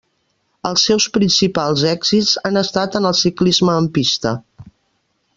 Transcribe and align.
Els 0.67 0.85
seus 0.87 1.05
principals 1.17 1.83
èxits 1.89 2.31
han 2.49 2.57
estat 2.63 2.97
en 3.01 3.09
el 3.13 3.17
ciclisme 3.19 3.77
en 3.83 3.91
pista. 3.99 4.33